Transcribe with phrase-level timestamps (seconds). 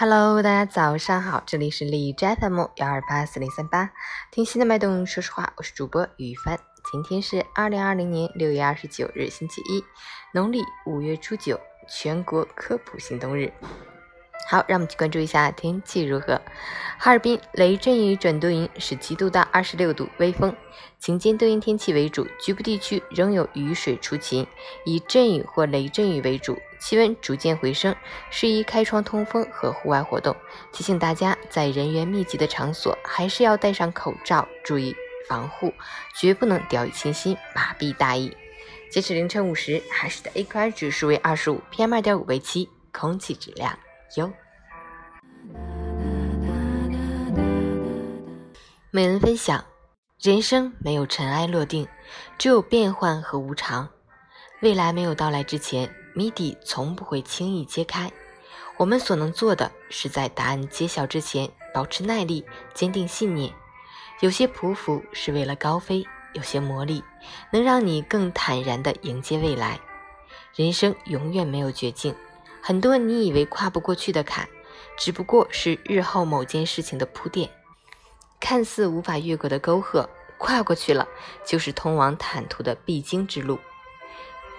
[0.00, 3.90] Hello，大家早上好，这里是荔枝 FM 幺二八四零三八，
[4.30, 6.56] 听心的脉动，说实话，我是主播于帆。
[6.92, 9.82] 今天是二零二零年六月二十九日，星期一，
[10.32, 11.58] 农历五月初九，
[11.88, 13.52] 全国科普行动日。
[14.48, 16.40] 好，让我们去关注一下天气如何。
[16.96, 20.54] 哈尔滨雷阵雨转多云，十七度到二十六度，微风，
[21.00, 24.46] 晴间多云天气为主，局部地区仍有雨水出勤，
[24.84, 27.94] 以阵雨或雷阵雨为主，气温逐渐回升，
[28.30, 30.34] 适宜开窗通风和户外活动。
[30.72, 34.94] 提醒大家，在人员密集的场所，还是要戴上口罩，注意
[35.28, 35.72] 防护，
[36.14, 38.36] 绝不能掉以轻心，麻痹大意。
[38.90, 43.78] 截止凌晨五时，海市的 AQI 指数为二十五，PM 二点五为七，空气质量。
[44.16, 44.32] 优，
[48.90, 49.62] 美文分享：
[50.18, 51.86] 人生没有尘埃落定，
[52.38, 53.90] 只有变幻和无常。
[54.62, 58.10] 未来没有到来之前，谜底从不会轻易揭开。
[58.76, 62.44] 我们所能做的是在答案揭晓之前，保持耐力，
[62.74, 63.54] 坚定信念。
[64.18, 67.04] 有些匍匐是为了高飞，有些磨砺
[67.52, 69.78] 能让你更坦然地迎接未来。
[70.56, 72.12] 人生永远没有绝境。
[72.60, 74.48] 很多你以为跨不过去的坎，
[74.98, 77.48] 只不过是日后某件事情的铺垫。
[78.40, 81.06] 看似无法越过的沟壑，跨过去了，
[81.46, 83.60] 就是通往坦途的必经之路。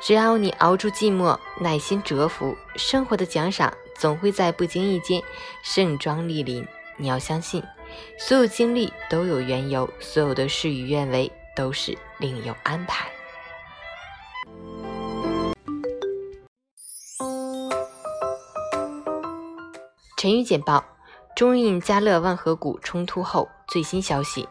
[0.00, 5.22] 只要你熬住寂寞，耐心蛰伏，生活的奖赏总会在不经意间
[5.62, 6.66] 盛装莅临。
[6.96, 7.62] 你要相信，
[8.18, 13.10] 所有经历都有缘由，所有的事与愿违都是另有安排。
[20.16, 20.82] 晨语简报：
[21.36, 24.48] 中印加勒万河谷冲突后最新消息，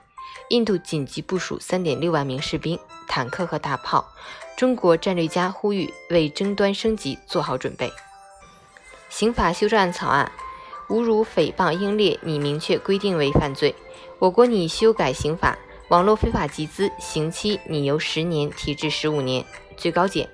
[0.48, 4.14] 印度紧急部署三点六万名士兵、坦克和大炮。
[4.58, 7.92] 中国战略家呼吁为争端升级做好准备。
[9.10, 10.32] 刑法修正案草案：
[10.90, 13.76] 侮辱、诽谤、英烈拟明确规定为犯罪。
[14.18, 15.58] 我国拟修改刑法，
[15.90, 19.46] 网络非法集资刑期拟由十年提至十五年，
[19.78, 20.30] 最高检。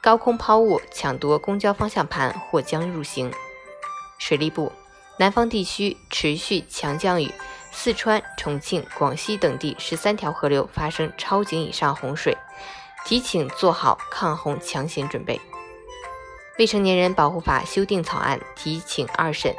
[0.00, 3.32] 高空抛物、抢夺公交方向盘或将入刑。
[4.18, 4.72] 水利部。
[5.18, 7.30] 南方地区持续强降雨，
[7.72, 12.36] 四川、重庆、广西等地十三条河流发生超警以上洪水，
[13.06, 15.40] 提请做好抗洪抢险准备。
[16.58, 19.54] 未成年人保护法修订草案提请二审，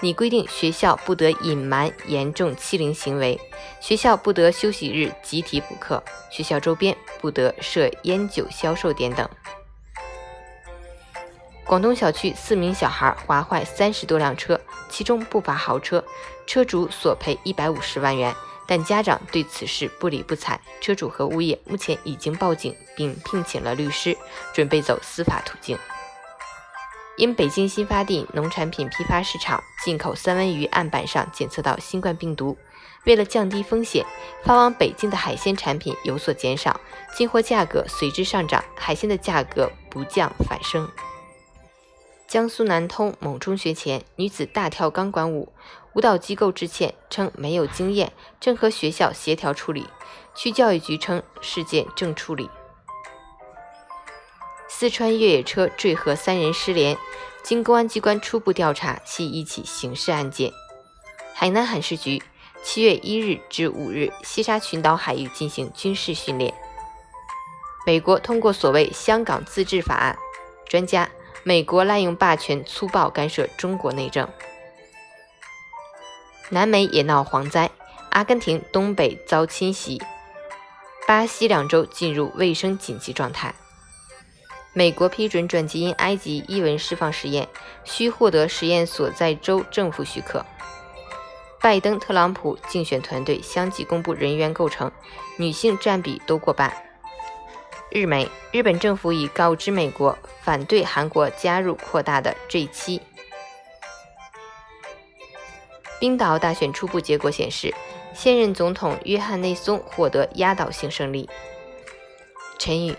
[0.00, 3.40] 拟规定学校不得隐瞒严重欺凌行为，
[3.80, 6.00] 学校不得休息日集体补课，
[6.30, 9.28] 学校周边不得设烟酒销售点等。
[11.66, 16.02] 广东小区四名小孩划坏三十多辆车，其中不乏豪车，
[16.46, 18.32] 车主索赔一百五十万元，
[18.68, 20.60] 但家长对此事不理不睬。
[20.80, 24.16] 车主和物业目前已经报警，并聘请了律师，
[24.54, 25.76] 准备走司法途径。
[27.16, 32.56] 因北京新发地农产品批发市场进口三文鱼案板上检测到新冠病毒，
[33.06, 34.06] 为了降低风险，
[34.44, 36.78] 发往北京的海鲜产品有所减少，
[37.16, 40.88] 进货价格随之上涨，海鲜的价格不降反升。
[42.28, 45.52] 江苏南通某中学前女子大跳钢管舞，
[45.92, 49.86] 舞蹈机构致歉称没有经验，正和学校协调处理。
[50.34, 52.50] 区教育局称事件正处理。
[54.68, 56.98] 四川越野车坠河三人失联，
[57.44, 60.52] 经公安机关初步调查，系一起刑事案件。
[61.32, 62.20] 海南海事局
[62.62, 66.52] 七月一日至五日西沙群岛海域进行军事训练。
[67.86, 70.18] 美国通过所谓“香港自治法案”，
[70.68, 71.08] 专家。
[71.48, 74.28] 美国滥用霸权，粗暴干涉中国内政。
[76.48, 77.70] 南美也闹蝗灾，
[78.10, 80.02] 阿根廷东北遭侵袭，
[81.06, 83.54] 巴西两州进入卫生紧急状态。
[84.72, 87.46] 美国批准转基因埃及伊蚊释放实验，
[87.84, 90.44] 需获得实验所在州政府许可。
[91.60, 94.90] 拜登、特朗普竞选团队相继公布人员构成，
[95.36, 96.95] 女性占比都过半。
[97.88, 103.00] 日媒，日本政府已告知美国反对韩国加入扩大的 G7。
[106.00, 107.72] 冰岛大选初步结果显示，
[108.12, 111.30] 现任总统约翰内松获得压倒性胜利。
[112.58, 112.96] 陈宇：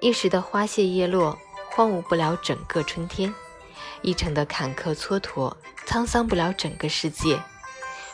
[0.00, 1.36] 一时的花谢叶落，
[1.70, 3.34] 荒芜不了整个春天；
[4.00, 5.54] 一程的坎坷蹉跎，
[5.86, 7.38] 沧桑不了整个世界。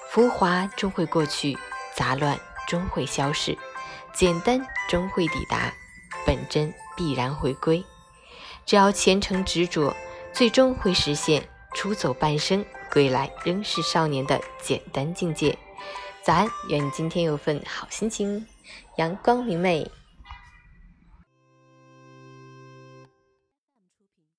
[0.09, 1.57] 浮华终会过去，
[1.95, 3.57] 杂乱终会消逝，
[4.15, 5.73] 简单终会抵达。
[6.31, 7.85] 本真必然回归，
[8.65, 9.93] 只要虔诚执着，
[10.33, 11.43] 最终会实现
[11.75, 15.59] 出走半生，归来仍是少年的简单境界。
[16.23, 18.47] 早安，愿你今天有份好心情，
[18.97, 19.91] 阳光明媚。